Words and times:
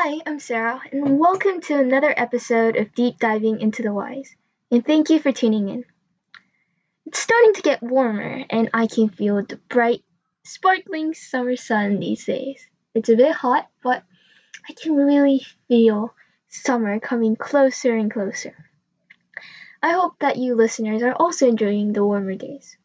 Hi, 0.00 0.20
I'm 0.26 0.38
Sarah, 0.38 0.80
and 0.92 1.18
welcome 1.18 1.60
to 1.62 1.76
another 1.76 2.14
episode 2.16 2.76
of 2.76 2.94
Deep 2.94 3.18
Diving 3.18 3.60
into 3.60 3.82
the 3.82 3.92
Whys. 3.92 4.32
And 4.70 4.86
thank 4.86 5.10
you 5.10 5.18
for 5.18 5.32
tuning 5.32 5.68
in. 5.68 5.84
It's 7.04 7.18
starting 7.18 7.54
to 7.54 7.62
get 7.62 7.82
warmer, 7.82 8.44
and 8.48 8.70
I 8.72 8.86
can 8.86 9.08
feel 9.08 9.42
the 9.42 9.56
bright, 9.68 10.04
sparkling 10.44 11.14
summer 11.14 11.56
sun 11.56 11.98
these 11.98 12.24
days. 12.24 12.64
It's 12.94 13.08
a 13.08 13.16
bit 13.16 13.32
hot, 13.32 13.68
but 13.82 14.04
I 14.68 14.74
can 14.74 14.94
really 14.94 15.44
feel 15.66 16.14
summer 16.46 17.00
coming 17.00 17.34
closer 17.34 17.96
and 17.96 18.08
closer. 18.08 18.54
I 19.82 19.94
hope 19.94 20.20
that 20.20 20.36
you 20.36 20.54
listeners 20.54 21.02
are 21.02 21.14
also 21.14 21.48
enjoying 21.48 21.92
the 21.92 22.04
warmer 22.04 22.36
days. 22.36 22.76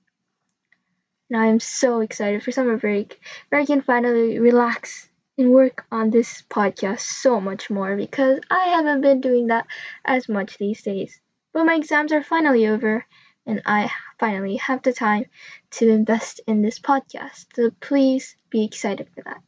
Now 1.29 1.43
I 1.43 1.45
am 1.45 1.59
so 1.59 1.99
excited 1.99 2.41
for 2.41 2.51
summer 2.51 2.77
break, 2.77 3.19
where 3.49 3.61
I 3.61 3.67
can 3.67 3.83
finally 3.83 4.39
relax 4.39 5.07
and 5.37 5.51
work 5.51 5.85
on 5.91 6.09
this 6.09 6.43
podcast 6.49 7.01
so 7.01 7.41
much 7.41 7.69
more 7.69 7.95
because 7.95 8.39
I 8.49 8.69
haven't 8.69 9.01
been 9.01 9.21
doing 9.21 9.47
that 9.47 9.65
as 10.05 10.29
much 10.29 10.57
these 10.57 10.81
days. 10.81 11.19
But 11.53 11.65
my 11.65 11.75
exams 11.75 12.11
are 12.11 12.23
finally 12.23 12.67
over, 12.67 13.05
and 13.45 13.61
I 13.65 13.91
finally 14.19 14.57
have 14.57 14.83
the 14.83 14.93
time 14.93 15.25
to 15.71 15.89
invest 15.89 16.41
in 16.47 16.61
this 16.61 16.79
podcast. 16.79 17.45
So 17.55 17.71
please 17.79 18.35
be 18.49 18.63
excited 18.63 19.07
for 19.13 19.23
that. 19.23 19.41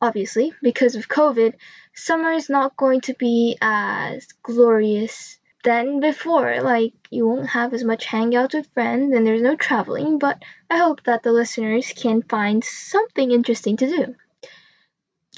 Obviously, 0.00 0.52
because 0.62 0.96
of 0.96 1.08
COVID, 1.08 1.54
summer 1.94 2.32
is 2.32 2.50
not 2.50 2.76
going 2.76 3.02
to 3.02 3.14
be 3.14 3.56
as 3.60 4.26
glorious 4.42 5.38
than 5.62 6.00
before. 6.00 6.60
Like, 6.60 6.92
you 7.10 7.26
won't 7.26 7.48
have 7.48 7.72
as 7.74 7.84
much 7.84 8.06
hangouts 8.06 8.54
with 8.54 8.72
friends 8.74 9.14
and 9.14 9.26
there's 9.26 9.42
no 9.42 9.56
traveling, 9.56 10.18
but 10.18 10.42
I 10.70 10.78
hope 10.78 11.02
that 11.04 11.22
the 11.22 11.32
listeners 11.32 11.92
can 11.94 12.22
find 12.22 12.64
something 12.64 13.30
interesting 13.30 13.76
to 13.78 13.86
do. 13.86 14.14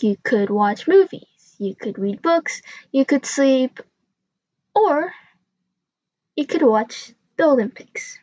You 0.00 0.16
could 0.23 0.50
watch 0.50 0.88
movies, 0.88 1.56
you 1.59 1.74
could 1.74 1.98
read 1.98 2.23
books, 2.23 2.62
you 2.91 3.05
could 3.05 3.27
sleep, 3.27 3.80
or 4.75 5.12
you 6.36 6.47
could 6.47 6.62
watch 6.62 7.12
the 7.36 7.44
Olympics. 7.44 8.19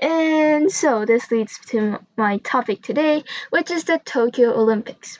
And 0.00 0.70
so 0.72 1.04
this 1.04 1.30
leads 1.30 1.58
to 1.66 2.00
my 2.16 2.38
topic 2.38 2.82
today, 2.82 3.22
which 3.50 3.70
is 3.70 3.84
the 3.84 4.00
Tokyo 4.04 4.52
Olympics. 4.52 5.18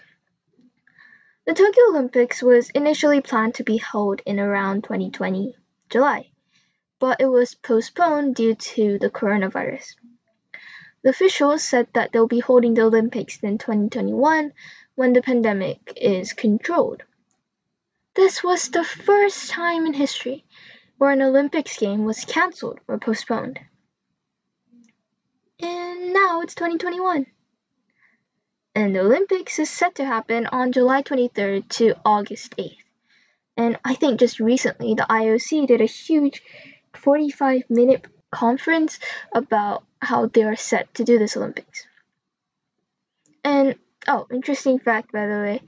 The 1.44 1.54
Tokyo 1.54 1.88
Olympics 1.88 2.40
was 2.40 2.70
initially 2.70 3.20
planned 3.20 3.56
to 3.56 3.64
be 3.64 3.78
held 3.78 4.22
in 4.24 4.38
around 4.38 4.84
2020 4.84 5.56
July, 5.90 6.30
but 7.00 7.20
it 7.20 7.26
was 7.26 7.56
postponed 7.56 8.36
due 8.36 8.54
to 8.54 8.96
the 9.00 9.10
coronavirus. 9.10 9.96
The 11.02 11.10
officials 11.10 11.64
said 11.64 11.88
that 11.94 12.12
they'll 12.12 12.28
be 12.28 12.38
holding 12.38 12.74
the 12.74 12.82
Olympics 12.82 13.40
in 13.42 13.58
2021 13.58 14.52
when 14.94 15.12
the 15.14 15.20
pandemic 15.20 15.94
is 15.96 16.32
controlled. 16.32 17.02
This 18.14 18.44
was 18.44 18.68
the 18.68 18.84
first 18.84 19.50
time 19.50 19.86
in 19.86 19.94
history 19.94 20.44
where 20.96 21.10
an 21.10 21.22
Olympics 21.22 21.76
game 21.76 22.04
was 22.04 22.24
cancelled 22.24 22.78
or 22.86 23.00
postponed. 23.00 23.58
And 25.58 26.12
now 26.12 26.42
it's 26.42 26.54
2021 26.54 27.26
and 28.74 28.94
the 28.94 29.00
Olympics 29.00 29.58
is 29.58 29.70
set 29.70 29.96
to 29.96 30.04
happen 30.04 30.46
on 30.46 30.72
July 30.72 31.02
23rd 31.02 31.68
to 31.68 31.94
August 32.04 32.56
8th. 32.56 32.76
And 33.56 33.78
I 33.84 33.94
think 33.94 34.20
just 34.20 34.40
recently 34.40 34.94
the 34.94 35.06
IOC 35.08 35.66
did 35.66 35.80
a 35.80 35.86
huge 35.86 36.42
45 36.94 37.64
minute 37.68 38.06
conference 38.30 38.98
about 39.32 39.84
how 40.00 40.26
they 40.26 40.42
are 40.42 40.56
set 40.56 40.92
to 40.94 41.04
do 41.04 41.18
this 41.18 41.36
Olympics. 41.36 41.86
And 43.44 43.74
oh, 44.08 44.26
interesting 44.32 44.78
fact 44.78 45.12
by 45.12 45.26
the 45.26 45.34
way, 45.34 45.60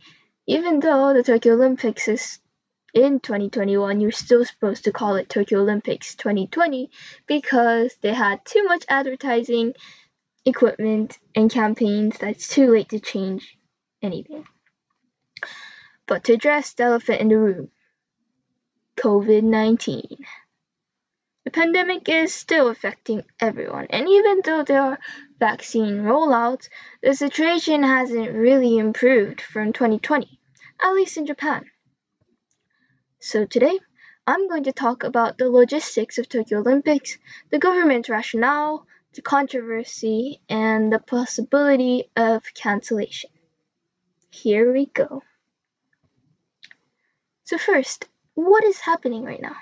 even 0.47 0.81
though 0.81 1.13
the 1.13 1.23
Tokyo 1.23 1.55
Olympics 1.55 2.09
is 2.09 2.39
in 2.95 3.21
2021, 3.21 4.01
you're 4.01 4.13
still 4.13 4.45
supposed 4.45 4.85
to 4.85 4.93
call 4.93 5.17
it 5.17 5.29
Tokyo 5.29 5.61
Olympics 5.61 6.15
2020 6.15 6.91
because 7.27 7.95
they 8.01 8.15
had 8.15 8.45
too 8.45 8.65
much 8.65 8.85
advertising 8.89 9.75
equipment 10.45 11.19
and 11.35 11.51
campaigns 11.51 12.19
that 12.19 12.31
it's 12.31 12.49
too 12.49 12.71
late 12.71 12.91
to 12.91 13.01
change 13.01 13.57
anything. 14.03 14.45
But 16.07 16.25
to 16.25 16.35
address 16.35 16.75
the 16.75 16.85
elephant 16.85 17.21
in 17.21 17.29
the 17.29 17.39
room 17.39 17.71
COVID 18.97 19.43
19. 19.43 20.03
The 21.45 21.51
pandemic 21.51 22.09
is 22.09 22.33
still 22.33 22.69
affecting 22.69 23.25
everyone, 23.41 23.89
and 23.91 24.09
even 24.09 24.41
though 24.45 24.63
there 24.63 24.81
are 24.81 24.99
vaccine 25.39 26.03
rollouts, 26.03 26.69
the 27.03 27.13
situation 27.13 27.83
hasn't 27.83 28.33
really 28.33 28.79
improved 28.79 29.41
from 29.41 29.73
2020, 29.73 30.39
at 30.83 30.95
least 30.95 31.17
in 31.17 31.27
Japan. 31.27 31.65
So 33.19 33.45
today, 33.45 33.79
I'm 34.27 34.49
going 34.49 34.65
to 34.65 34.73
talk 34.73 35.03
about 35.03 35.37
the 35.37 35.51
logistics 35.51 36.19
of 36.19 36.29
Tokyo 36.29 36.61
Olympics, 36.61 37.19
the 37.51 37.59
government's 37.59 38.09
rationale, 38.09 38.87
the 39.15 39.23
controversy, 39.23 40.41
and 40.49 40.93
the 40.93 40.99
possibility 40.99 42.11
of 42.17 42.43
cancellation. 42.55 43.31
Here 44.31 44.73
we 44.73 44.87
go. 44.87 45.23
So, 47.45 47.59
first, 47.59 48.09
what 48.35 48.65
is 48.65 48.79
happening 48.81 49.25
right 49.25 49.41
now? 49.41 49.57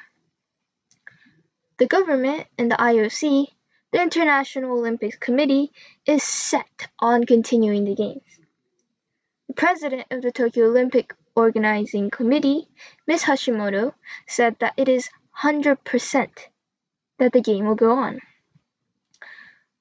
The 1.79 1.87
government 1.87 2.47
and 2.57 2.71
the 2.71 2.77
IOC, 2.77 3.47
the 3.93 4.03
International 4.03 4.79
Olympics 4.79 5.19
Committee, 5.19 5.73
is 6.07 6.23
set 6.23 6.89
on 6.99 7.25
continuing 7.25 7.85
the 7.85 7.95
Games. 7.95 8.23
The 9.49 9.55
president 9.55 10.07
of 10.11 10.23
the 10.23 10.33
Tokyo 10.33 10.67
Olympic 10.67 11.15
Organizing 11.35 12.11
Committee, 12.11 12.69
Ms. 13.07 13.25
Hashimoto, 13.25 13.95
said 14.27 14.57
that 14.61 14.75
it 14.77 14.89
is 14.89 15.11
100% 15.43 16.29
that 17.19 17.33
the 17.33 17.41
game 17.41 17.67
will 17.67 17.75
go 17.75 17.93
on. 17.93 18.21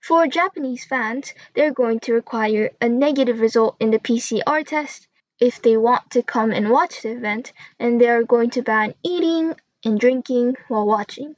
For 0.02 0.26
Japanese 0.28 0.84
fans, 0.84 1.34
they're 1.54 1.74
going 1.74 2.00
to 2.02 2.14
require 2.14 2.72
a 2.82 2.90
negative 2.90 3.40
result 3.40 3.76
in 3.80 3.92
the 3.92 4.00
PCR 4.00 4.66
test 4.66 5.08
if 5.40 5.62
they 5.62 5.78
want 5.78 6.10
to 6.12 6.24
come 6.24 6.52
and 6.52 6.72
watch 6.72 7.04
the 7.04 7.12
event, 7.12 7.54
and 7.80 8.02
they're 8.02 8.24
going 8.24 8.50
to 8.52 8.64
ban 8.64 8.96
eating 9.04 9.56
and 9.86 10.00
drinking 10.00 10.56
while 10.68 10.88
watching 10.88 11.36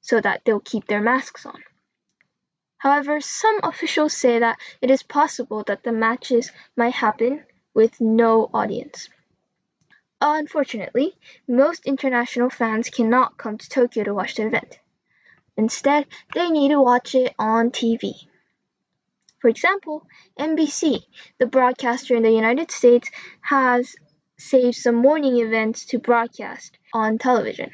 so 0.00 0.20
that 0.20 0.44
they'll 0.44 0.58
keep 0.58 0.88
their 0.88 1.00
masks 1.00 1.46
on. 1.46 1.62
However, 2.76 3.20
some 3.20 3.60
officials 3.62 4.12
say 4.12 4.40
that 4.40 4.58
it 4.80 4.90
is 4.90 5.04
possible 5.04 5.62
that 5.68 5.84
the 5.84 5.92
matches 5.92 6.50
might 6.76 6.94
happen 6.94 7.44
with 7.72 8.00
no 8.00 8.50
audience. 8.52 9.08
Unfortunately, 10.20 11.16
most 11.46 11.86
international 11.86 12.50
fans 12.50 12.90
cannot 12.90 13.36
come 13.38 13.58
to 13.58 13.68
Tokyo 13.68 14.02
to 14.02 14.14
watch 14.14 14.34
the 14.34 14.46
event. 14.46 14.80
Instead, 15.56 16.06
they 16.34 16.50
need 16.50 16.70
to 16.70 16.80
watch 16.80 17.14
it 17.14 17.34
on 17.38 17.70
TV. 17.70 18.12
For 19.38 19.48
example, 19.48 20.06
NBC, 20.38 21.02
the 21.38 21.46
broadcaster 21.46 22.14
in 22.14 22.22
the 22.22 22.30
United 22.30 22.70
States, 22.70 23.10
has 23.40 23.96
saved 24.38 24.76
some 24.76 24.94
morning 24.94 25.40
events 25.40 25.86
to 25.86 25.98
broadcast 25.98 26.78
on 26.94 27.18
television. 27.18 27.70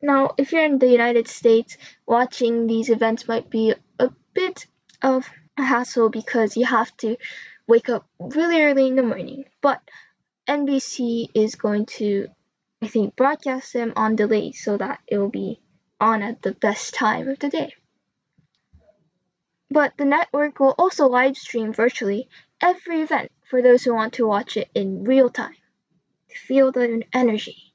Now, 0.00 0.34
if 0.36 0.52
you're 0.52 0.64
in 0.64 0.78
the 0.78 0.90
United 0.90 1.28
States, 1.28 1.76
watching 2.06 2.66
these 2.66 2.88
events 2.88 3.28
might 3.28 3.50
be 3.50 3.74
a 3.98 4.10
bit 4.34 4.66
of 5.02 5.28
a 5.56 5.62
hassle 5.62 6.08
because 6.08 6.56
you 6.56 6.66
have 6.66 6.96
to 6.98 7.16
wake 7.66 7.88
up 7.88 8.06
really 8.18 8.62
early 8.62 8.88
in 8.88 8.96
the 8.96 9.02
morning. 9.02 9.44
But 9.60 9.80
NBC 10.48 11.28
is 11.34 11.54
going 11.54 11.86
to, 11.98 12.28
I 12.80 12.88
think, 12.88 13.16
broadcast 13.16 13.72
them 13.72 13.92
on 13.96 14.16
delay 14.16 14.52
so 14.52 14.76
that 14.76 15.00
it 15.06 15.18
will 15.18 15.30
be 15.30 15.60
on 16.02 16.20
at 16.20 16.42
the 16.42 16.52
best 16.52 16.94
time 16.94 17.28
of 17.28 17.38
the 17.38 17.48
day. 17.48 17.72
But 19.70 19.96
the 19.96 20.04
network 20.04 20.58
will 20.58 20.74
also 20.76 21.06
live 21.06 21.36
stream 21.36 21.72
virtually 21.72 22.28
every 22.60 23.02
event 23.02 23.30
for 23.48 23.62
those 23.62 23.84
who 23.84 23.94
want 23.94 24.14
to 24.14 24.26
watch 24.26 24.56
it 24.56 24.68
in 24.74 25.04
real 25.04 25.30
time, 25.30 25.56
to 26.28 26.36
feel 26.36 26.72
the 26.72 27.04
energy. 27.12 27.72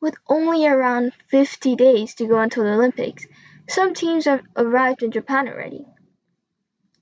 With 0.00 0.16
only 0.28 0.66
around 0.66 1.12
50 1.28 1.76
days 1.76 2.14
to 2.16 2.26
go 2.26 2.40
until 2.40 2.64
the 2.64 2.72
Olympics, 2.72 3.26
some 3.68 3.94
teams 3.94 4.24
have 4.24 4.44
arrived 4.56 5.02
in 5.02 5.12
Japan 5.12 5.48
already. 5.48 5.86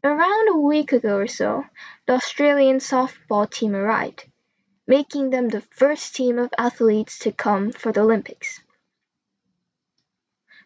Around 0.04 0.48
a 0.50 0.60
week 0.60 0.92
ago 0.92 1.16
or 1.16 1.26
so, 1.26 1.64
the 2.06 2.12
Australian 2.12 2.78
softball 2.78 3.50
team 3.50 3.74
arrived, 3.74 4.24
making 4.86 5.30
them 5.30 5.48
the 5.48 5.62
first 5.62 6.14
team 6.14 6.38
of 6.38 6.52
athletes 6.58 7.18
to 7.20 7.32
come 7.32 7.72
for 7.72 7.92
the 7.92 8.02
Olympics. 8.02 8.60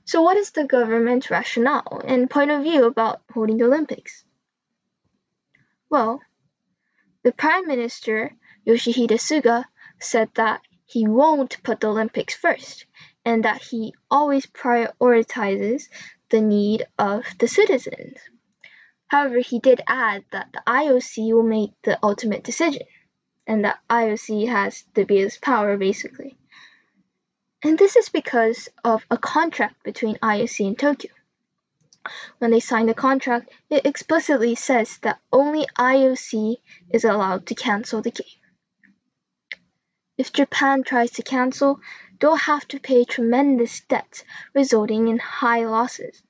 So, 0.04 0.22
what 0.22 0.36
is 0.36 0.50
the 0.50 0.64
government's 0.64 1.30
rationale 1.30 2.02
and 2.04 2.28
point 2.28 2.50
of 2.50 2.62
view 2.62 2.84
about 2.84 3.22
holding 3.32 3.58
the 3.58 3.66
Olympics? 3.66 4.24
Well, 5.88 6.20
the 7.22 7.32
Prime 7.32 7.66
Minister 7.66 8.32
Yoshihide 8.66 9.18
Suga 9.18 9.64
said 10.00 10.30
that 10.34 10.62
he 10.86 11.06
won't 11.06 11.62
put 11.62 11.80
the 11.80 11.88
Olympics 11.88 12.34
first 12.34 12.86
and 13.24 13.44
that 13.44 13.62
he 13.62 13.94
always 14.10 14.46
prioritizes 14.46 15.88
the 16.30 16.40
need 16.40 16.86
of 16.98 17.24
the 17.38 17.48
citizens. 17.48 18.18
However, 19.06 19.40
he 19.40 19.58
did 19.58 19.82
add 19.86 20.24
that 20.30 20.52
the 20.52 20.62
IOC 20.66 21.32
will 21.34 21.42
make 21.42 21.72
the 21.82 21.98
ultimate 22.02 22.44
decision, 22.44 22.86
and 23.46 23.64
that 23.64 23.80
IOC 23.90 24.48
has 24.48 24.84
the 24.94 25.04
biggest 25.04 25.42
power 25.42 25.76
basically. 25.76 26.38
And 27.62 27.78
this 27.78 27.96
is 27.96 28.08
because 28.08 28.68
of 28.84 29.04
a 29.10 29.18
contract 29.18 29.82
between 29.82 30.16
IOC 30.16 30.66
and 30.66 30.78
Tokyo. 30.78 31.12
When 32.38 32.50
they 32.50 32.60
sign 32.60 32.86
the 32.86 32.94
contract, 32.94 33.50
it 33.68 33.84
explicitly 33.84 34.54
says 34.54 34.96
that 35.02 35.20
only 35.30 35.66
IOC 35.78 36.56
is 36.88 37.04
allowed 37.04 37.46
to 37.46 37.54
cancel 37.54 38.00
the 38.00 38.10
game. 38.10 38.26
If 40.16 40.32
Japan 40.32 40.82
tries 40.82 41.10
to 41.12 41.22
cancel, 41.22 41.80
they'll 42.18 42.36
have 42.36 42.66
to 42.68 42.80
pay 42.80 43.04
tremendous 43.04 43.80
debts, 43.80 44.24
resulting 44.54 45.08
in 45.08 45.18
high 45.18 45.66
losses. 45.66 46.22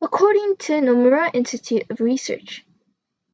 According 0.00 0.56
to 0.58 0.74
Nomura 0.74 1.34
Institute 1.34 1.90
of 1.90 2.00
Research, 2.00 2.64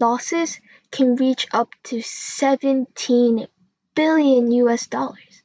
losses 0.01 0.61
can 0.91 1.17
reach 1.17 1.47
up 1.53 1.69
to 1.85 2.01
17 2.01 3.47
billion 3.95 4.51
US 4.53 4.87
dollars. 4.87 5.43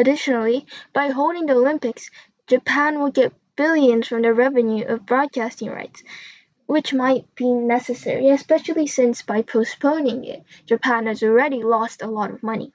Additionally, 0.00 0.64
by 0.94 1.08
holding 1.08 1.44
the 1.44 1.52
Olympics, 1.52 2.10
Japan 2.46 2.98
will 2.98 3.10
get 3.10 3.34
billions 3.54 4.08
from 4.08 4.22
the 4.22 4.32
revenue 4.32 4.82
of 4.86 5.04
broadcasting 5.04 5.68
rights, 5.68 6.02
which 6.64 6.94
might 6.94 7.34
be 7.34 7.52
necessary, 7.52 8.30
especially 8.30 8.86
since 8.86 9.20
by 9.20 9.42
postponing 9.42 10.24
it, 10.24 10.42
Japan 10.64 11.04
has 11.04 11.22
already 11.22 11.62
lost 11.62 12.00
a 12.00 12.06
lot 12.06 12.30
of 12.30 12.42
money. 12.42 12.72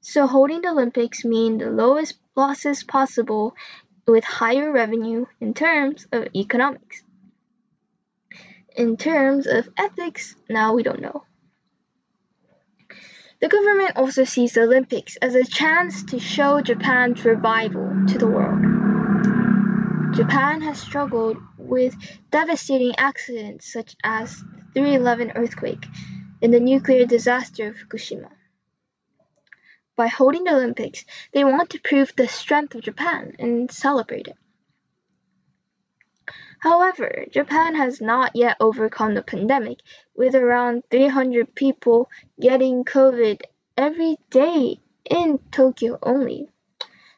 So 0.00 0.26
holding 0.26 0.62
the 0.62 0.70
Olympics 0.70 1.22
mean 1.22 1.58
the 1.58 1.70
lowest 1.70 2.14
losses 2.34 2.82
possible 2.82 3.54
with 4.06 4.24
higher 4.24 4.72
revenue 4.72 5.26
in 5.38 5.52
terms 5.52 6.06
of 6.12 6.28
economics. 6.34 7.04
In 8.74 8.96
terms 8.96 9.46
of 9.46 9.68
ethics, 9.76 10.34
now 10.48 10.72
we 10.72 10.82
don't 10.82 11.02
know. 11.02 11.24
The 13.40 13.48
government 13.48 13.96
also 13.96 14.24
sees 14.24 14.54
the 14.54 14.62
Olympics 14.62 15.16
as 15.16 15.34
a 15.34 15.44
chance 15.44 16.04
to 16.04 16.18
show 16.18 16.62
Japan's 16.62 17.24
revival 17.24 18.00
to 18.06 18.18
the 18.18 18.28
world. 18.28 18.64
Japan 20.12 20.62
has 20.62 20.78
struggled 20.78 21.36
with 21.58 21.96
devastating 22.30 22.94
accidents 22.96 23.70
such 23.70 23.94
as 24.02 24.42
the 24.54 24.62
311 24.72 25.32
earthquake 25.36 25.86
and 26.40 26.52
the 26.54 26.60
nuclear 26.60 27.04
disaster 27.04 27.68
of 27.68 27.76
Fukushima. 27.76 28.30
By 29.96 30.06
holding 30.06 30.44
the 30.44 30.54
Olympics, 30.54 31.04
they 31.32 31.44
want 31.44 31.70
to 31.70 31.80
prove 31.80 32.14
the 32.16 32.28
strength 32.28 32.74
of 32.74 32.82
Japan 32.82 33.36
and 33.38 33.70
celebrate 33.70 34.28
it. 34.28 34.36
However, 36.58 37.26
Japan 37.30 37.74
has 37.74 38.00
not 38.00 38.34
yet 38.34 38.56
overcome 38.60 39.14
the 39.14 39.22
pandemic, 39.22 39.78
with 40.14 40.34
around 40.34 40.84
300 40.90 41.54
people 41.54 42.10
getting 42.40 42.84
COVID 42.84 43.42
every 43.76 44.16
day 44.30 44.80
in 45.04 45.38
Tokyo 45.50 45.98
only 46.02 46.48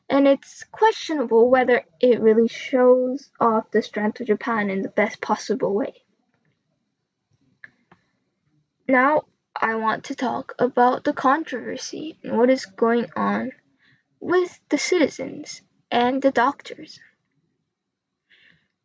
and 0.08 0.26
it's 0.26 0.64
questionable 0.64 1.50
whether 1.50 1.84
it 2.00 2.20
really 2.20 2.48
shows 2.48 3.30
off 3.38 3.70
the 3.70 3.82
strength 3.82 4.20
of 4.20 4.26
Japan 4.26 4.70
in 4.70 4.82
the 4.82 4.88
best 4.88 5.20
possible 5.20 5.74
way. 5.74 6.02
Now, 8.88 9.24
I 9.54 9.74
want 9.74 10.04
to 10.04 10.14
talk 10.14 10.54
about 10.58 11.04
the 11.04 11.12
controversy 11.12 12.18
and 12.22 12.38
what 12.38 12.48
is 12.48 12.64
going 12.64 13.06
on 13.16 13.52
with 14.20 14.58
the 14.70 14.78
citizens 14.78 15.60
and 15.90 16.22
the 16.22 16.30
doctors. 16.30 17.00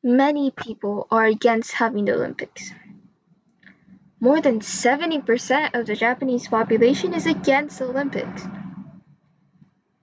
Many 0.03 0.51
people 0.51 1.07
are 1.09 1.25
against 1.25 1.71
having 1.71 2.05
the 2.05 2.13
Olympics. 2.13 2.71
More 4.19 4.41
than 4.41 4.59
70% 4.59 5.73
of 5.73 5.85
the 5.85 5.95
Japanese 5.95 6.47
population 6.47 7.13
is 7.13 7.25
against 7.25 7.79
the 7.79 7.85
Olympics 7.85 8.43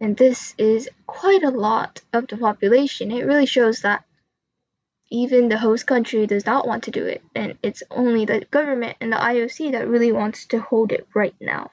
and 0.00 0.16
this 0.16 0.54
is 0.56 0.88
quite 1.06 1.42
a 1.42 1.50
lot 1.50 2.00
of 2.12 2.26
the 2.26 2.36
population, 2.38 3.10
it 3.10 3.26
really 3.26 3.46
shows 3.46 3.80
that 3.80 4.04
even 5.10 5.48
the 5.48 5.58
host 5.58 5.86
country 5.86 6.26
does 6.26 6.46
not 6.46 6.66
want 6.66 6.84
to 6.84 6.90
do 6.90 7.04
it, 7.04 7.22
and 7.34 7.58
it's 7.62 7.82
only 7.90 8.24
the 8.24 8.46
government 8.50 8.96
and 9.00 9.12
the 9.12 9.16
IOC 9.16 9.72
that 9.72 9.88
really 9.88 10.12
wants 10.12 10.46
to 10.46 10.60
hold 10.60 10.92
it 10.92 11.06
right 11.14 11.34
now. 11.40 11.70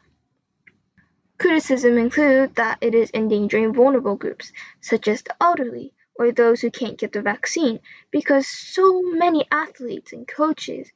Criticism 1.38 1.97
include 1.97 2.56
that 2.56 2.79
it 2.81 2.95
is 2.95 3.12
endangering 3.13 3.74
vulnerable 3.74 4.15
groups, 4.15 4.51
such 4.81 5.07
as 5.07 5.21
the 5.21 5.35
elderly 5.39 5.94
or 6.17 6.31
those 6.31 6.61
who 6.61 6.71
can't 6.71 6.97
get 6.97 7.11
the 7.11 7.21
vaccine, 7.21 7.79
because 8.11 8.47
so 8.47 9.01
many 9.01 9.45
athletes 9.51 10.13
and 10.13 10.27
coaches 10.27 10.91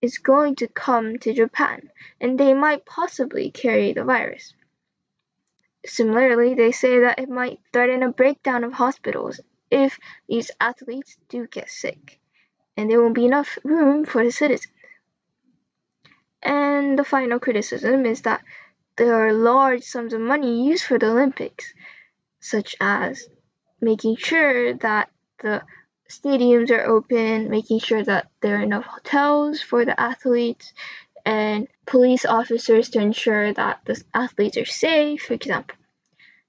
is 0.00 0.18
going 0.18 0.56
to 0.56 0.66
come 0.68 1.18
to 1.18 1.32
Japan, 1.32 1.90
and 2.20 2.38
they 2.38 2.54
might 2.54 2.84
possibly 2.84 3.50
carry 3.50 3.92
the 3.92 4.04
virus. 4.04 4.54
Similarly, 5.84 6.54
they 6.54 6.72
say 6.72 7.00
that 7.00 7.18
it 7.18 7.28
might 7.28 7.60
threaten 7.72 8.02
a 8.02 8.12
breakdown 8.12 8.64
of 8.64 8.72
hospitals 8.72 9.40
if 9.70 9.98
these 10.28 10.50
athletes 10.60 11.16
do 11.28 11.46
get 11.46 11.70
sick, 11.70 12.20
and 12.76 12.90
there 12.90 13.00
won't 13.00 13.14
be 13.14 13.26
enough 13.26 13.58
room 13.64 14.04
for 14.04 14.24
the 14.24 14.32
citizens. 14.32 14.72
And 16.42 16.98
the 16.98 17.04
final 17.04 17.38
criticism 17.38 18.04
is 18.04 18.22
that 18.22 18.42
there 18.96 19.26
are 19.26 19.32
large 19.32 19.84
sums 19.84 20.12
of 20.12 20.20
money 20.20 20.66
used 20.66 20.84
for 20.84 20.98
the 20.98 21.10
Olympics, 21.10 21.72
such 22.40 22.74
as 22.80 23.28
making 23.82 24.16
sure 24.16 24.74
that 24.74 25.10
the 25.42 25.62
stadiums 26.08 26.70
are 26.70 26.84
open, 26.84 27.50
making 27.50 27.80
sure 27.80 28.02
that 28.02 28.28
there 28.40 28.56
are 28.56 28.62
enough 28.62 28.84
hotels 28.84 29.60
for 29.60 29.84
the 29.84 29.98
athletes, 30.00 30.72
and 31.24 31.68
police 31.86 32.24
officers 32.24 32.90
to 32.90 33.00
ensure 33.00 33.52
that 33.52 33.80
the 33.84 34.02
athletes 34.14 34.56
are 34.56 34.64
safe, 34.64 35.22
for 35.22 35.34
example. 35.34 35.76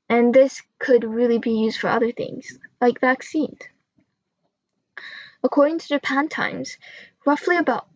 And 0.09 0.33
this 0.33 0.61
could 0.79 1.03
really 1.03 1.39
be 1.39 1.51
used 1.51 1.79
for 1.79 1.89
other 1.89 2.11
things, 2.11 2.57
like 2.79 2.99
vaccines. 2.99 3.59
According 5.43 5.79
to 5.79 5.87
Japan 5.87 6.29
Times, 6.29 6.77
roughly 7.25 7.57
about 7.57 7.87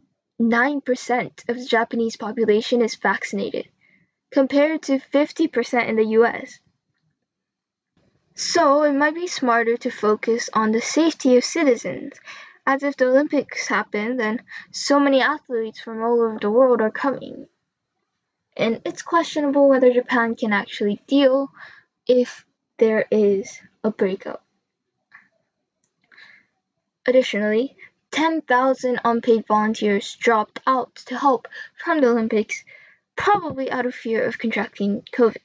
9% 0.41 1.49
of 1.49 1.57
the 1.57 1.65
Japanese 1.65 2.15
population 2.15 2.81
is 2.81 2.95
vaccinated, 2.95 3.69
compared 4.31 4.83
to 4.83 4.99
50% 4.99 5.87
in 5.87 5.95
the 5.95 6.05
US. 6.19 6.59
So 8.39 8.83
it 8.83 8.93
might 8.93 9.15
be 9.15 9.25
smarter 9.25 9.77
to 9.77 9.89
focus 9.89 10.47
on 10.53 10.71
the 10.71 10.79
safety 10.79 11.37
of 11.37 11.43
citizens 11.43 12.13
as 12.67 12.83
if 12.83 12.95
the 12.95 13.07
Olympics 13.07 13.67
happen, 13.67 14.17
then 14.17 14.43
so 14.71 14.99
many 14.99 15.21
athletes 15.21 15.79
from 15.79 16.03
all 16.03 16.21
over 16.21 16.37
the 16.39 16.51
world 16.51 16.79
are 16.79 16.91
coming. 16.91 17.47
And 18.55 18.79
it's 18.85 19.01
questionable 19.01 19.67
whether 19.67 19.91
Japan 19.91 20.35
can 20.35 20.53
actually 20.53 21.01
deal 21.07 21.49
if 22.05 22.45
there 22.77 23.07
is 23.09 23.59
a 23.83 23.89
breakout. 23.89 24.43
Additionally, 27.07 27.75
10,000 28.11 28.99
unpaid 29.03 29.47
volunteers 29.47 30.15
dropped 30.15 30.59
out 30.67 30.93
to 31.07 31.17
help 31.17 31.47
from 31.83 32.01
the 32.01 32.09
Olympics, 32.09 32.63
probably 33.15 33.71
out 33.71 33.87
of 33.87 33.95
fear 33.95 34.23
of 34.27 34.37
contracting 34.37 35.01
COVID. 35.11 35.37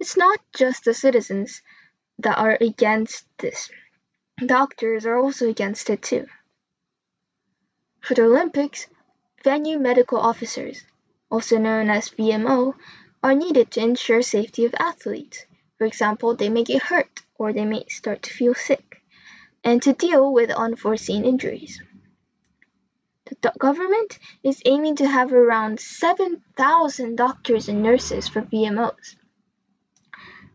It's 0.00 0.16
not 0.16 0.38
just 0.54 0.84
the 0.84 0.94
citizens 0.94 1.60
that 2.18 2.38
are 2.38 2.56
against 2.60 3.26
this. 3.38 3.70
Doctors 4.44 5.06
are 5.06 5.18
also 5.18 5.48
against 5.48 5.90
it 5.90 6.02
too. 6.02 6.26
For 8.00 8.14
the 8.14 8.22
Olympics, 8.22 8.86
venue 9.42 9.78
medical 9.78 10.18
officers, 10.18 10.84
also 11.30 11.58
known 11.58 11.90
as 11.90 12.10
VMO, 12.10 12.74
are 13.22 13.34
needed 13.34 13.72
to 13.72 13.80
ensure 13.80 14.22
safety 14.22 14.64
of 14.64 14.74
athletes. 14.78 15.44
For 15.78 15.84
example, 15.84 16.36
they 16.36 16.48
may 16.48 16.62
get 16.62 16.84
hurt 16.84 17.22
or 17.36 17.52
they 17.52 17.64
may 17.64 17.84
start 17.88 18.22
to 18.22 18.32
feel 18.32 18.54
sick, 18.54 19.02
and 19.64 19.82
to 19.82 19.92
deal 19.92 20.32
with 20.32 20.50
unforeseen 20.50 21.24
injuries. 21.24 21.80
The 23.24 23.52
government 23.58 24.18
is 24.42 24.62
aiming 24.64 24.96
to 24.96 25.08
have 25.08 25.32
around 25.32 25.80
7,000 25.80 27.16
doctors 27.16 27.68
and 27.68 27.82
nurses 27.82 28.28
for 28.28 28.42
VMOs. 28.42 29.16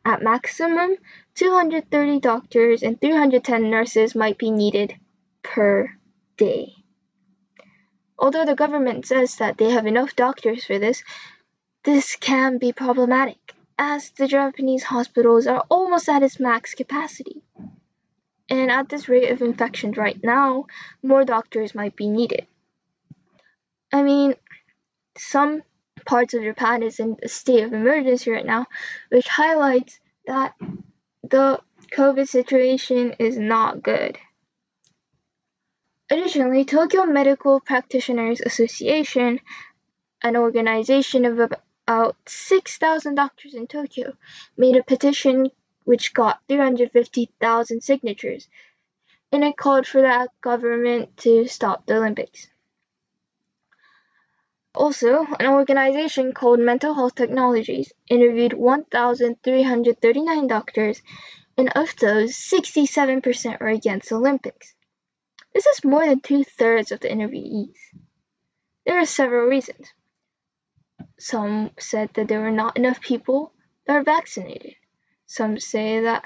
At 0.05 0.22
maximum, 0.22 0.98
230 1.36 2.19
doctors 2.19 2.83
and 2.83 3.00
310 3.00 3.69
nurses 3.69 4.15
might 4.15 4.38
be 4.38 4.51
needed 4.51 4.95
per 5.41 5.95
day. 6.38 6.74
Although 8.19 8.45
the 8.45 8.55
government 8.55 9.05
says 9.05 9.38
that 9.38 9.57
they 9.57 9.72
have 9.72 9.86
enough 9.86 10.15
doctors 10.15 10.65
for 10.65 10.77
this, 10.77 11.03
this 11.83 12.15
can 12.15 12.57
be 12.57 12.74
problematic 12.74 13.53
as 13.77 14.12
the 14.12 14.27
Japanese 14.27 14.83
hospitals 14.83 15.48
are 15.48 15.65
almost 15.69 16.10
at 16.10 16.24
its 16.24 16.39
max 16.39 16.74
capacity. 16.74 17.41
And 18.50 18.69
at 18.72 18.89
this 18.89 19.10
rate 19.10 19.31
of 19.31 19.41
infections 19.41 19.98
right 19.98 20.22
now, 20.24 20.65
more 21.01 21.25
doctors 21.25 21.74
might 21.74 21.95
be 21.95 22.07
needed. 22.07 22.45
I 23.91 24.03
mean, 24.03 24.36
some 25.17 25.63
parts 26.05 26.33
of 26.33 26.43
Japan 26.43 26.83
is 26.83 27.00
in 27.00 27.17
a 27.23 27.27
state 27.27 27.63
of 27.63 27.73
emergency 27.73 28.31
right 28.31 28.45
now, 28.45 28.65
which 29.09 29.27
highlights 29.27 30.00
that 30.25 30.53
the 31.23 31.59
COVID 31.91 32.27
situation 32.27 33.15
is 33.19 33.38
not 33.38 33.83
good. 33.83 34.17
Additionally, 36.09 36.65
Tokyo 36.65 37.05
Medical 37.05 37.59
Practitioners 37.59 38.41
Association, 38.41 39.39
an 40.21 40.35
organization 40.35 41.25
of 41.25 41.39
about 41.39 42.15
6,000 42.27 43.15
doctors 43.15 43.53
in 43.53 43.67
Tokyo, 43.67 44.13
made 44.57 44.75
a 44.75 44.83
petition 44.83 45.50
which 45.85 46.13
got 46.13 46.41
350,000 46.47 47.81
signatures, 47.81 48.47
and 49.31 49.43
it 49.43 49.57
called 49.57 49.88
for 49.88 50.01
the 50.01 50.27
government 50.41 51.17
to 51.17 51.47
stop 51.47 51.85
the 51.85 51.97
Olympics. 51.97 52.47
Also, 54.75 55.27
an 55.39 55.45
organization 55.45 56.33
called 56.33 56.59
Mental 56.59 56.95
Health 56.95 57.13
Technologies 57.13 57.93
interviewed 58.09 58.53
1,339 58.53 60.47
doctors, 60.47 61.01
and 61.55 61.69
of 61.75 61.95
those, 61.97 62.31
67% 62.35 63.59
were 63.59 63.67
against 63.67 64.11
Olympics. 64.11 64.73
This 65.53 65.67
is 65.67 65.83
more 65.83 66.05
than 66.07 66.21
two 66.21 66.43
thirds 66.43 66.91
of 66.91 66.99
the 67.01 67.09
interviewees. 67.09 67.75
There 68.85 68.99
are 68.99 69.05
several 69.05 69.47
reasons. 69.47 69.93
Some 71.19 71.69
said 71.77 72.09
that 72.15 72.27
there 72.27 72.41
were 72.41 72.49
not 72.49 72.75
enough 72.75 72.99
people 72.99 73.53
that 73.85 73.95
are 73.97 74.03
vaccinated. 74.03 74.73
Some 75.27 75.59
say 75.59 76.01
that 76.01 76.25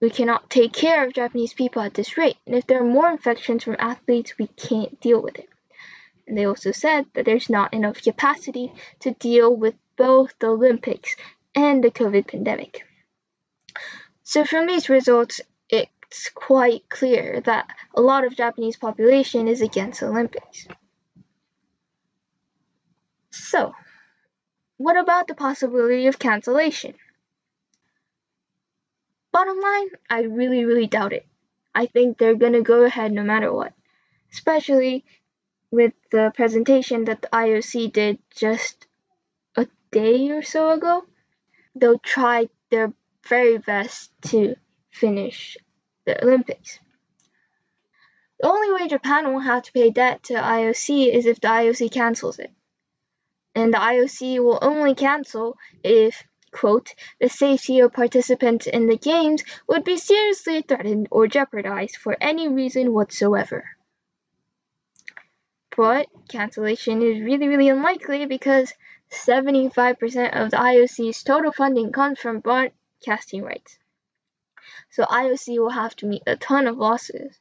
we 0.00 0.10
cannot 0.10 0.48
take 0.48 0.72
care 0.72 1.04
of 1.04 1.12
Japanese 1.14 1.52
people 1.52 1.82
at 1.82 1.94
this 1.94 2.16
rate, 2.16 2.36
and 2.46 2.54
if 2.54 2.68
there 2.68 2.80
are 2.80 2.84
more 2.84 3.10
infections 3.10 3.64
from 3.64 3.74
athletes, 3.80 4.38
we 4.38 4.46
can't 4.46 5.00
deal 5.00 5.20
with 5.20 5.36
it. 5.36 5.47
And 6.28 6.36
they 6.36 6.44
also 6.44 6.72
said 6.72 7.06
that 7.14 7.24
there's 7.24 7.48
not 7.48 7.72
enough 7.72 8.02
capacity 8.02 8.70
to 9.00 9.12
deal 9.12 9.56
with 9.56 9.74
both 9.96 10.34
the 10.38 10.48
Olympics 10.48 11.16
and 11.54 11.82
the 11.82 11.90
COVID 11.90 12.28
pandemic. 12.28 12.84
So 14.24 14.44
from 14.44 14.66
these 14.66 14.90
results, 14.90 15.40
it's 15.70 16.28
quite 16.34 16.86
clear 16.90 17.40
that 17.46 17.70
a 17.94 18.02
lot 18.02 18.26
of 18.26 18.36
Japanese 18.36 18.76
population 18.76 19.48
is 19.48 19.62
against 19.62 20.00
the 20.00 20.08
Olympics. 20.08 20.68
So, 23.30 23.72
what 24.76 24.98
about 24.98 25.28
the 25.28 25.34
possibility 25.34 26.08
of 26.08 26.18
cancellation? 26.18 26.94
Bottom 29.32 29.58
line, 29.60 29.88
I 30.10 30.22
really, 30.22 30.66
really 30.66 30.86
doubt 30.86 31.14
it. 31.14 31.26
I 31.74 31.86
think 31.86 32.18
they're 32.18 32.34
gonna 32.34 32.60
go 32.60 32.82
ahead 32.82 33.12
no 33.12 33.22
matter 33.22 33.50
what. 33.50 33.72
Especially 34.32 35.06
with 35.70 35.92
the 36.10 36.32
presentation 36.34 37.04
that 37.04 37.22
the 37.22 37.28
IOC 37.28 37.92
did 37.92 38.18
just 38.34 38.86
a 39.56 39.66
day 39.90 40.30
or 40.30 40.42
so 40.42 40.70
ago, 40.70 41.04
they'll 41.74 41.98
try 41.98 42.48
their 42.70 42.92
very 43.28 43.58
best 43.58 44.10
to 44.22 44.54
finish 44.90 45.56
the 46.06 46.24
Olympics. 46.24 46.78
The 48.40 48.48
only 48.48 48.72
way 48.72 48.88
Japan 48.88 49.32
will 49.32 49.40
have 49.40 49.64
to 49.64 49.72
pay 49.72 49.90
debt 49.90 50.22
to 50.24 50.34
IOC 50.34 51.12
is 51.12 51.26
if 51.26 51.40
the 51.40 51.48
IOC 51.48 51.92
cancels 51.92 52.38
it. 52.38 52.52
And 53.54 53.74
the 53.74 53.78
IOC 53.78 54.38
will 54.38 54.58
only 54.62 54.94
cancel 54.94 55.58
if, 55.82 56.22
quote, 56.52 56.94
the 57.20 57.28
safety 57.28 57.80
of 57.80 57.92
participants 57.92 58.66
in 58.66 58.86
the 58.86 58.96
games 58.96 59.42
would 59.66 59.84
be 59.84 59.96
seriously 59.96 60.62
threatened 60.62 61.08
or 61.10 61.26
jeopardized 61.26 61.96
for 61.96 62.16
any 62.20 62.48
reason 62.48 62.92
whatsoever. 62.92 63.64
But 65.78 66.08
cancellation 66.28 67.02
is 67.02 67.20
really, 67.20 67.46
really 67.46 67.68
unlikely 67.68 68.26
because 68.26 68.74
75% 69.12 70.36
of 70.36 70.50
the 70.50 70.56
IOC's 70.56 71.22
total 71.22 71.52
funding 71.52 71.92
comes 71.92 72.18
from 72.18 72.40
broadcasting 72.40 73.44
rights. 73.44 73.78
So 74.90 75.04
IOC 75.04 75.56
will 75.60 75.70
have 75.70 75.94
to 75.96 76.06
meet 76.06 76.24
a 76.26 76.34
ton 76.34 76.66
of 76.66 76.78
losses. 76.78 77.38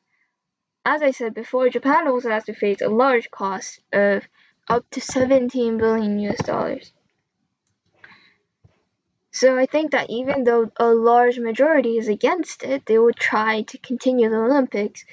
As 0.85 1.01
I 1.01 1.09
said 1.09 1.33
before, 1.33 1.69
Japan 1.69 2.07
also 2.07 2.29
has 2.29 2.43
to 2.43 2.53
face 2.53 2.79
a 2.79 2.89
large 2.89 3.31
cost 3.31 3.79
of 3.91 4.27
up 4.67 4.87
to 4.91 5.01
17 5.01 5.79
billion 5.79 6.19
US 6.19 6.43
dollars. 6.43 6.93
So 9.31 9.57
I 9.57 9.65
think 9.65 9.93
that 9.93 10.11
even 10.11 10.43
though 10.43 10.71
a 10.77 10.93
large 10.93 11.39
majority 11.39 11.97
is 11.97 12.07
against 12.07 12.61
it, 12.61 12.85
they 12.85 12.99
will 12.99 13.13
try 13.13 13.63
to 13.63 13.79
continue 13.79 14.29
the 14.29 14.37
Olympics 14.37 15.05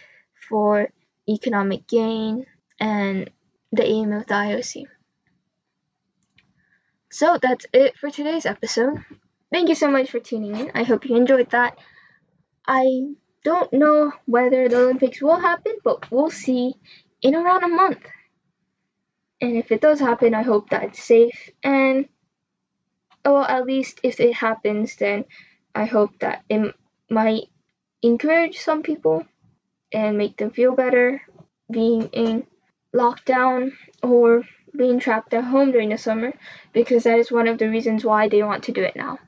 for 0.46 0.90
economic 1.26 1.86
gain 1.86 2.44
and 2.80 3.30
the 3.72 3.84
aim 3.84 4.12
of 4.12 4.26
the 4.26 4.34
IOC. 4.34 4.84
So 7.10 7.38
that's 7.40 7.66
it 7.72 7.96
for 7.96 8.10
today's 8.10 8.46
episode. 8.46 9.04
Thank 9.52 9.68
you 9.68 9.74
so 9.74 9.90
much 9.90 10.10
for 10.10 10.18
tuning 10.18 10.56
in. 10.56 10.72
I 10.74 10.82
hope 10.82 11.08
you 11.08 11.16
enjoyed 11.16 11.50
that. 11.50 11.78
I 12.66 13.14
don't 13.44 13.72
know 13.72 14.12
whether 14.26 14.68
the 14.68 14.78
Olympics 14.78 15.22
will 15.22 15.38
happen, 15.38 15.74
but 15.84 16.10
we'll 16.10 16.30
see 16.30 16.74
in 17.22 17.34
around 17.34 17.62
a 17.62 17.68
month. 17.68 18.04
And 19.40 19.56
if 19.56 19.70
it 19.70 19.80
does 19.80 20.00
happen, 20.00 20.34
I 20.34 20.42
hope 20.42 20.70
that 20.70 20.84
it's 20.84 21.02
safe. 21.02 21.50
And, 21.62 22.08
well, 23.24 23.44
at 23.44 23.66
least 23.66 24.00
if 24.02 24.18
it 24.18 24.34
happens, 24.34 24.96
then 24.96 25.24
I 25.74 25.84
hope 25.84 26.18
that 26.20 26.42
it 26.48 26.74
might 27.10 27.44
encourage 28.02 28.58
some 28.58 28.82
people 28.82 29.24
and 29.92 30.18
make 30.18 30.36
them 30.36 30.50
feel 30.50 30.74
better 30.74 31.22
being 31.70 32.08
in 32.08 32.46
lockdown 32.94 33.72
or 34.02 34.42
being 34.76 34.98
trapped 34.98 35.34
at 35.34 35.44
home 35.44 35.72
during 35.72 35.90
the 35.90 35.98
summer 35.98 36.32
because 36.72 37.04
that 37.04 37.18
is 37.18 37.30
one 37.30 37.48
of 37.48 37.58
the 37.58 37.68
reasons 37.68 38.04
why 38.04 38.28
they 38.28 38.42
want 38.42 38.64
to 38.64 38.72
do 38.72 38.82
it 38.82 38.96
now. 38.96 39.18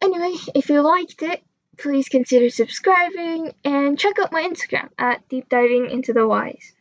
Anyway, 0.00 0.34
if 0.54 0.68
you 0.68 0.80
liked 0.80 1.22
it, 1.22 1.42
please 1.78 2.08
consider 2.08 2.50
subscribing 2.50 3.52
and 3.64 3.98
check 3.98 4.18
out 4.18 4.32
my 4.32 4.42
Instagram 4.42 4.88
at 4.98 5.28
Deep 5.28 5.48
Diving 5.48 5.90
Into 5.90 6.12
the 6.12 6.26
Whys. 6.26 6.72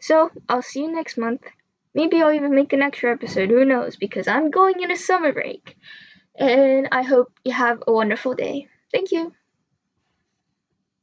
So, 0.00 0.30
I'll 0.48 0.62
see 0.62 0.80
you 0.80 0.92
next 0.92 1.18
month. 1.18 1.42
Maybe 1.94 2.22
I'll 2.22 2.32
even 2.32 2.54
make 2.54 2.72
an 2.72 2.82
extra 2.82 3.12
episode, 3.12 3.50
who 3.50 3.64
knows, 3.64 3.96
because 3.96 4.28
I'm 4.28 4.50
going 4.50 4.80
in 4.82 4.90
a 4.90 4.96
summer 4.96 5.32
break. 5.32 5.76
And 6.38 6.88
I 6.92 7.02
hope 7.02 7.32
you 7.44 7.52
have 7.52 7.82
a 7.86 7.92
wonderful 7.92 8.34
day. 8.34 8.68
Thank 8.92 9.12
you. 9.12 9.32